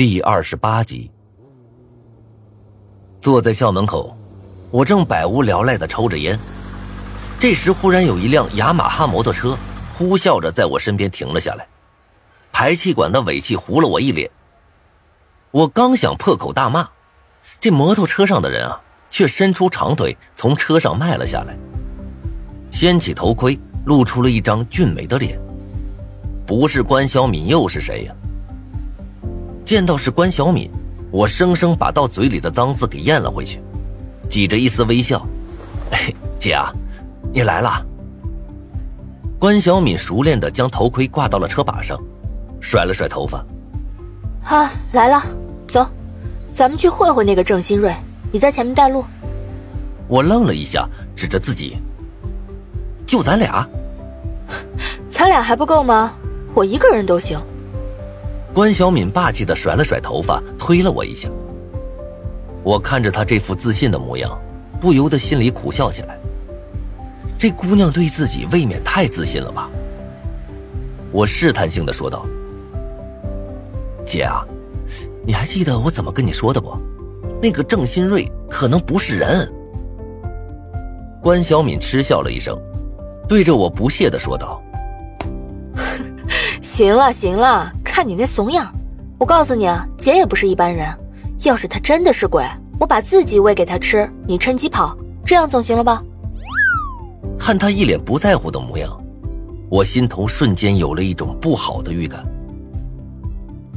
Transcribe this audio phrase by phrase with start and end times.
[0.00, 1.10] 第二十八集，
[3.20, 4.16] 坐在校门口，
[4.70, 6.40] 我正百无聊赖的抽着烟。
[7.38, 9.54] 这时，忽然有一辆雅马哈摩托车
[9.92, 11.68] 呼啸着在我身边停了下来，
[12.50, 14.30] 排气管的尾气糊了我一脸。
[15.50, 16.88] 我刚想破口大骂，
[17.60, 18.80] 这摩托车上的人啊，
[19.10, 21.54] 却伸出长腿从车上迈了下来，
[22.72, 25.38] 掀起头盔，露出了一张俊美的脸。
[26.46, 28.14] 不是关小敏又是谁呀？
[29.70, 30.68] 见到是关小敏，
[31.12, 33.62] 我生生把到嘴里的脏字给咽了回去，
[34.28, 35.24] 挤着一丝微笑
[36.40, 36.74] ：“姐啊，
[37.32, 37.86] 你来了。”
[39.38, 41.96] 关小敏熟练的将头盔挂到了车把上，
[42.60, 43.46] 甩了甩头发
[44.42, 45.22] ：“啊，来了，
[45.68, 45.86] 走，
[46.52, 47.94] 咱们去会会那个郑新瑞，
[48.32, 49.04] 你在前面带路。”
[50.10, 50.84] 我愣了一下，
[51.14, 51.76] 指着自己
[53.06, 53.64] ：“就咱俩？
[55.08, 56.12] 咱俩还不够吗？
[56.54, 57.40] 我一个人都行。”
[58.52, 61.28] 关小敏霸气的甩了甩头发，推了我一下。
[62.62, 64.38] 我看着她这副自信的模样，
[64.80, 66.18] 不由得心里苦笑起来。
[67.38, 69.70] 这姑娘对自己未免太自信了吧？
[71.12, 72.26] 我试探性的说道
[74.04, 74.44] ：“姐啊，
[75.24, 76.76] 你还记得我怎么跟你说的不？
[77.40, 79.50] 那个郑新瑞可能不是人。”
[81.22, 82.58] 关小敏嗤笑了一声，
[83.28, 84.62] 对着我不屑的说道
[86.60, 88.74] ：“行 了行了。”看你那怂样，
[89.18, 90.88] 我告诉你啊，姐也不是一般人。
[91.44, 92.42] 要是她真的是鬼，
[92.78, 96.02] 我把自己喂给她吃，你趁机跑，这样总行了吧？
[97.38, 98.90] 看她一脸不在乎的模样，
[99.68, 102.24] 我心头瞬间有了一种不好的预感。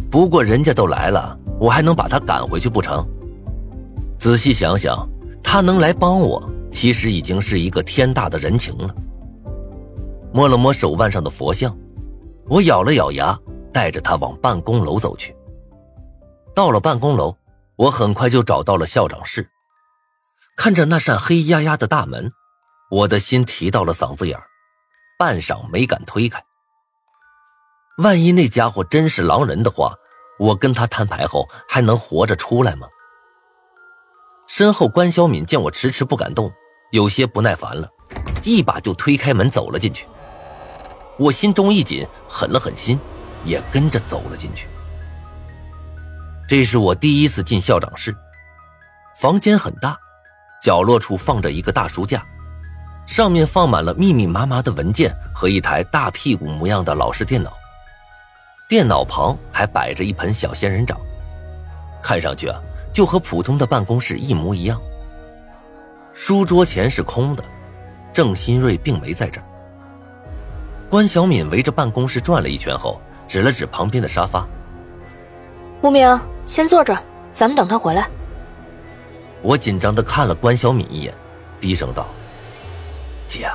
[0.09, 3.05] 不过人家都来了，我还能把她赶回去不成？
[4.17, 5.05] 仔细想想，
[5.43, 8.95] 她能来帮我，其实已经是一个天大的人情了。
[10.31, 11.77] 摸了摸手腕上的佛像，
[12.47, 13.37] 我咬了咬牙。
[13.73, 15.35] 带着他往办公楼走去。
[16.55, 17.35] 到了办公楼，
[17.75, 19.49] 我很快就找到了校长室。
[20.55, 22.31] 看着那扇黑压压的大门，
[22.91, 24.43] 我的心提到了嗓子眼儿，
[25.17, 26.41] 半晌没敢推开。
[27.97, 29.93] 万一那家伙真是狼人的话，
[30.37, 32.87] 我跟他摊牌后还能活着出来吗？
[34.47, 36.51] 身后关小敏见我迟迟不敢动，
[36.91, 37.89] 有些不耐烦了，
[38.43, 40.07] 一把就推开门走了进去。
[41.17, 42.99] 我心中一紧，狠了狠心。
[43.45, 44.67] 也跟着走了进去。
[46.47, 48.15] 这是我第一次进校长室，
[49.19, 49.97] 房间很大，
[50.61, 52.23] 角落处放着一个大书架，
[53.05, 57.53] 上面放满了密密麻麻的文件和一台大屁股模样的老式电脑。
[58.67, 60.99] 电脑旁还摆着一盆小仙人掌，
[62.01, 62.59] 看上去啊，
[62.93, 64.79] 就和普通的办公室一模一样。
[66.13, 67.43] 书桌前是空的，
[68.13, 69.47] 郑新瑞并没在这儿。
[70.89, 73.01] 关小敏围着办公室转了一圈后。
[73.33, 74.45] 指了指旁边的沙发，
[75.81, 77.01] 无名，先坐这儿，
[77.33, 78.07] 咱们等他回来。
[79.41, 81.11] 我紧张的看了关小敏一眼，
[81.59, 82.05] 低声道
[83.27, 83.49] ：“姐，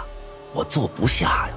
[0.53, 1.51] 我坐不下呀。”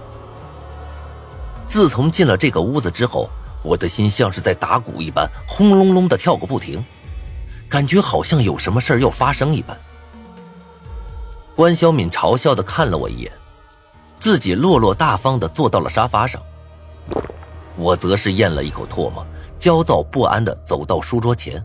[1.65, 3.27] 自从进了这个屋子之后，
[3.63, 6.85] 我的心像是在打鼓一般，轰隆隆的跳个不停，
[7.67, 9.75] 感觉好像有什么事儿要发生一般。
[11.55, 13.31] 关小敏嘲笑的看了我一眼，
[14.19, 16.39] 自己落落大方的坐到了沙发上。
[17.77, 19.25] 我则是咽了一口唾沫，
[19.57, 21.63] 焦躁不安的走到书桌前，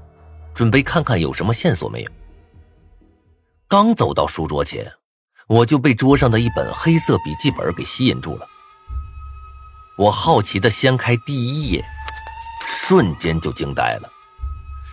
[0.55, 2.11] 准备看看有什么线索没有。
[3.69, 4.91] 刚走到书桌前，
[5.49, 8.47] 我就被桌上的一本黑色笔记本给吸引住了。
[9.99, 11.84] 我好奇的掀开第一页，
[12.66, 14.09] 瞬间就惊呆了，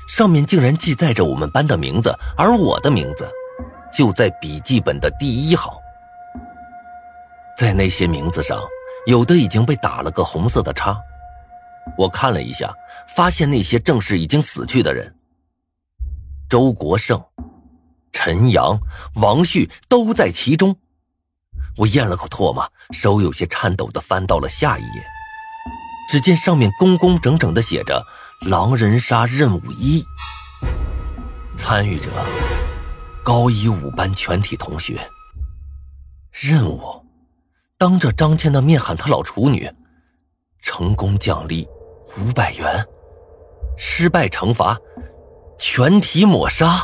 [0.07, 3.29] 上面竟然记载着我们班的名字，而我的名字
[3.93, 5.71] 就在笔记本的第一行。
[7.57, 8.59] 在那些名字上。
[9.05, 10.97] 有的已经被打了个红色的叉，
[11.97, 12.73] 我看了一下，
[13.15, 15.13] 发现那些正是已经死去的人。
[16.49, 17.21] 周国胜、
[18.13, 18.79] 陈阳、
[19.15, 20.77] 王旭都在其中。
[21.75, 25.03] 我咽了口唾沫，手有些颤抖的翻到了下一页，
[26.07, 28.05] 只见上面工工整整的写着
[28.47, 30.01] “狼人杀任务一”，
[31.57, 32.09] 参与者
[33.23, 34.97] 高一五班全体同学，
[36.31, 37.02] 任务。
[37.77, 39.69] 当着张谦的面喊他老处女，
[40.61, 41.67] 成功奖励
[42.17, 42.85] 五百元，
[43.77, 44.77] 失败惩罚
[45.57, 46.81] 全体抹杀。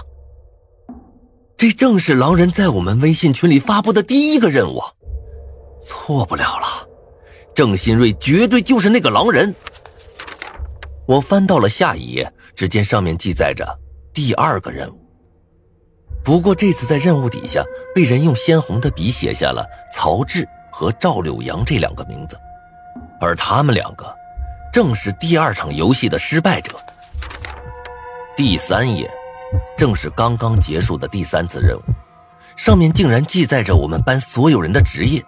[1.56, 4.81] 这正是狼人在我们微信群里发布的第一个任务，
[5.86, 6.88] 错不了了，
[7.53, 9.53] 郑新瑞绝对就是那个狼人。
[11.06, 13.65] 我翻到了下一页，只见上面记载着
[14.13, 15.00] 第二个任务，
[16.24, 17.63] 不过这次在任务底下
[17.95, 20.47] 被人用鲜红的笔写下了曹志。
[20.80, 22.40] 和赵柳阳这两个名字，
[23.20, 24.16] 而他们两个
[24.72, 26.72] 正是第二场游戏的失败者。
[28.34, 29.12] 第三页，
[29.76, 31.81] 正是刚刚结束的第三次任务，
[32.56, 35.22] 上面竟然记载着我们班所有人的职业。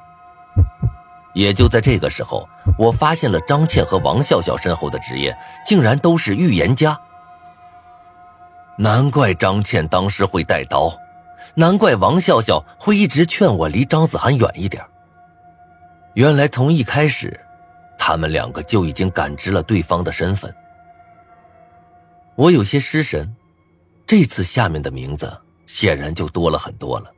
[1.34, 6.98] 也就在这个时候，我发现了张倩和王笑笑身后的职业，竟然都是预言家。
[8.78, 10.98] 难怪张倩当时会带刀，
[11.56, 14.82] 难怪王笑笑会一直劝我离张子涵远一点。
[16.14, 17.40] 原来从一开始，
[17.98, 20.54] 他们两个就已经感知了对方的身份。
[22.36, 23.36] 我有些失神，
[24.06, 25.32] 这次下面的名字
[25.66, 27.12] 显然就多了很多了。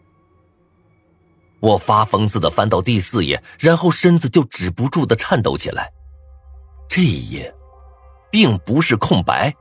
[1.59, 5.91] 我发疯似的翻到第四页，然后身子就止不住的颤抖起来。
[6.87, 7.51] 这一页，
[8.29, 9.51] 并不是空白，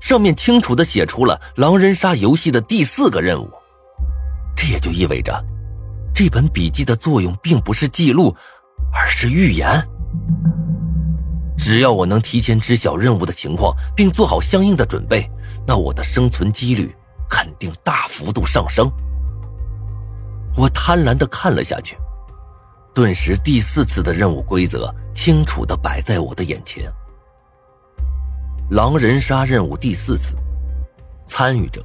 [0.00, 3.48] 上面清楚的写出了狼人杀游戏的第四个任务。
[4.56, 5.42] 这也就意味着，
[6.14, 8.34] 这本笔记的作用并不是记录，
[8.92, 9.68] 而是预言。
[11.56, 15.28] 只要我能提前知晓任务的情况，并做好相应的准备，
[15.66, 16.94] 那我的生存几率
[17.30, 18.90] 肯定大幅度上升。
[20.56, 21.96] 我贪婪的看了下去，
[22.94, 26.92] 顿时第四次的任务规则清楚的摆在我的眼前。
[28.70, 30.36] 狼人杀任务第四次，
[31.26, 31.84] 参与者：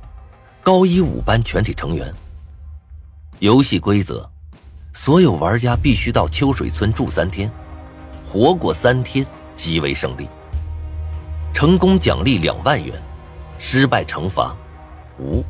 [0.64, 2.14] 高一五班全体成员。
[3.40, 4.28] 游戏规则：
[4.94, 7.52] 所有玩家必须到秋水村住三天，
[8.26, 9.24] 活过三天
[9.56, 10.28] 即为胜利。
[11.54, 13.00] 成功奖励两万元，
[13.60, 14.56] 失败惩罚
[15.20, 15.44] 无。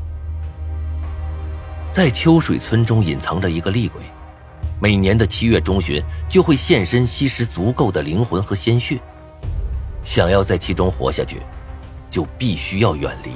[1.93, 4.01] 在秋水村中隐藏着一个厉鬼，
[4.81, 8.99] 每年的七月中旬就会现身吸食足够的灵魂和鲜血。
[10.03, 11.41] 想要在其中活下去，
[12.09, 13.31] 就必须要远离。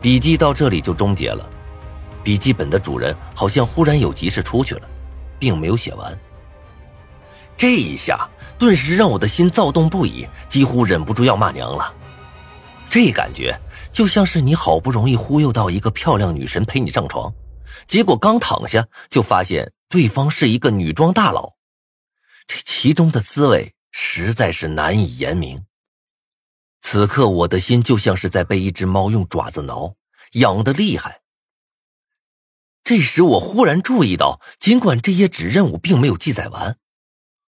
[0.00, 1.50] 笔记到这里就终结了。
[2.26, 4.90] 笔记本的主人好像忽然有急事出去了，
[5.38, 6.18] 并没有写完。
[7.56, 8.28] 这一下
[8.58, 11.94] 顿时让我的心躁动不已，几乎忍不住要骂娘了。
[12.90, 13.56] 这感觉。
[13.92, 17.32] 就像是你好不容易忽悠到一个漂亮女神陪你上床，
[17.86, 21.54] 结果刚躺下就发现对方是一个女装大佬，
[22.46, 25.64] 这其中的滋味实在是难以言明。
[26.82, 29.94] 此刻我的心就像是在被一只猫用爪子挠，
[30.32, 31.20] 痒得厉害。
[32.86, 36.78] 这时我忽然注意到，尽管这页纸任务并没有记载完，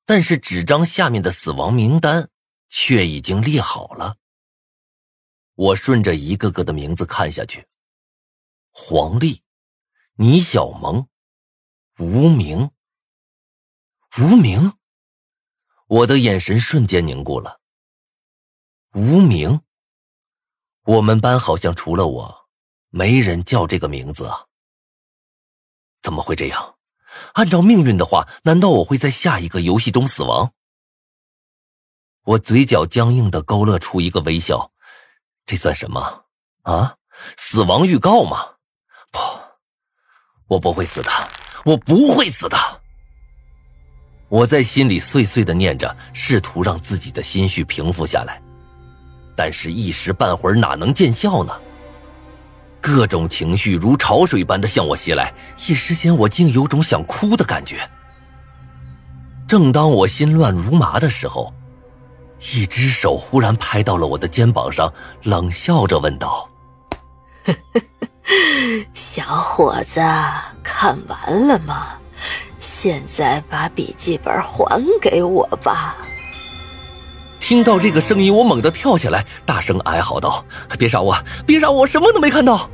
[0.04, 2.28] 但是纸张下面的死亡名单
[2.68, 4.16] 却已经列好了。
[5.54, 7.68] 我顺着一个个的名字看下去：
[8.72, 9.44] 黄丽、
[10.16, 11.06] 倪小萌、
[12.00, 12.72] 无名、
[14.18, 14.72] 无名。
[15.86, 17.60] 我的眼神瞬间凝固了。
[18.94, 19.60] 无名，
[20.82, 22.48] 我们班好像除了我，
[22.88, 24.47] 没人叫这个名字啊。
[26.08, 26.76] 怎么会这样？
[27.34, 30.54] 按照命运的话，难道我会在下一个游戏中死亡？
[32.24, 34.72] 我嘴角僵硬的勾勒出一个微笑。
[35.44, 36.24] 这算什么？
[36.62, 36.96] 啊，
[37.36, 38.38] 死亡预告吗？
[39.12, 39.20] 不，
[40.46, 41.10] 我不会死的，
[41.66, 42.56] 我不会死的。
[44.30, 48.40] 我在心里碎碎的念着，试图让自己的心绪平复下来，
[49.36, 51.60] 但是一时半会儿哪能见效呢？
[52.88, 55.34] 各种情绪如潮水般的向我袭来，
[55.66, 57.76] 一时间我竟有种想哭的感觉。
[59.46, 61.52] 正当我心乱如麻的时候。
[62.54, 64.92] 一只手忽然拍到了我的肩膀上，
[65.24, 66.48] 冷笑着问道
[68.94, 70.00] ：“小伙子，
[70.62, 71.98] 看完了吗？
[72.60, 75.96] 现在把笔记本还给我吧。”
[77.40, 80.44] 听到这个声音，我猛地跳起来，大声哀嚎道
[80.78, 81.16] ：“别杀我！
[81.44, 81.84] 别杀我！
[81.84, 82.70] 什么都没看到！”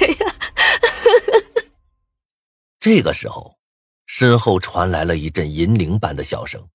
[0.00, 0.34] 哎呀！
[2.80, 3.58] 这个时候。
[4.06, 6.68] 身后传来了一阵银铃般的笑声，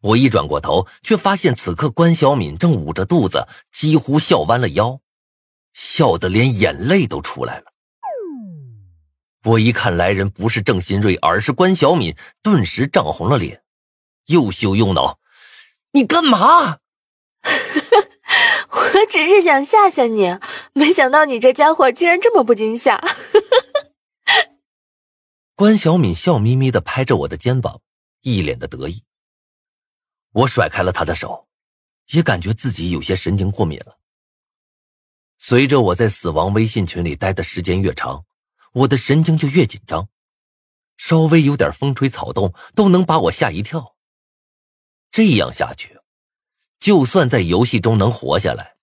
[0.00, 4.98] 我一转过头，却发现此刻关小敏正捂着肚子，几乎笑弯了腰，
[5.74, 7.64] 笑得连眼泪都出来了。
[9.44, 13.62] 我一看来人不是郑新瑞，而是关小敏，顿时涨红了脸，
[14.28, 15.18] 又羞又恼
[15.92, 16.78] ：“你干嘛？”
[18.94, 20.38] 我只是想吓吓你，
[20.72, 23.00] 没想到你这家伙竟然这么不惊吓。
[25.54, 27.80] 关小敏笑眯眯的拍着我的肩膀，
[28.22, 29.02] 一脸的得意。
[30.32, 31.48] 我甩开了他的手，
[32.12, 33.98] 也感觉自己有些神经过敏了。
[35.38, 38.24] 随着我在死亡微信群里待的时间越长，
[38.72, 40.08] 我的神经就越紧张，
[40.96, 43.96] 稍微有点风吹草动都能把我吓一跳。
[45.10, 45.98] 这样下去，
[46.78, 48.76] 就算在游戏中能活下来，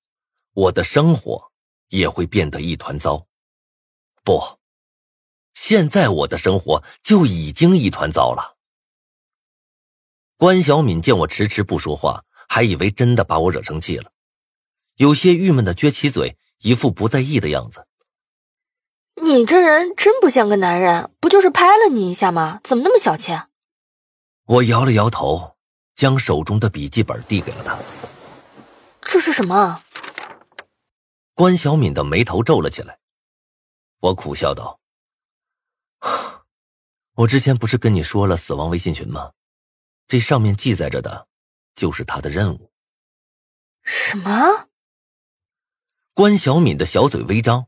[0.55, 1.51] 我的生活
[1.89, 3.27] 也会变得一团糟。
[4.23, 4.41] 不。
[5.53, 8.57] 现在我的生活就已经一团糟了。
[10.35, 14.11] 关小敏见我迟迟不说话，还以为真的把我惹生气了，
[14.95, 17.87] 有些郁闷的撅起嘴，一副不在意的样子。
[19.21, 22.59] 你这人真不像个男人，不就是拍了你一下吗？
[22.65, 23.31] 怎么那么小气？
[24.45, 25.55] 我摇了摇头，
[25.95, 27.77] 将手中的笔记本递给了他。
[29.01, 29.81] 这是什么？
[31.35, 32.97] 关小敏的眉头皱了起来。
[33.99, 34.79] 我苦笑道
[37.15, 39.33] ：“我之前不是跟你说了死亡微信群吗？
[40.07, 41.27] 这上面记载着的，
[41.75, 42.71] 就是他的任务。”
[43.83, 44.69] 什么？
[46.13, 47.67] 关小敏的小嘴微张。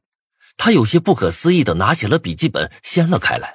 [0.56, 3.54] 她有些不可思议的拿起了笔记本，掀了开来。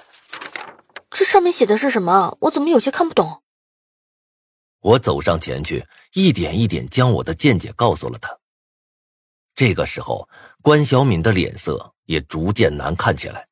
[1.09, 2.37] 这上面写的是什么？
[2.43, 3.43] 我怎么有些看不懂？
[4.81, 8.39] 我走上前去，一点一点将我的见解告诉了他。
[9.55, 10.29] 这个时候，
[10.63, 13.47] 关小敏的脸色也逐渐难看起来。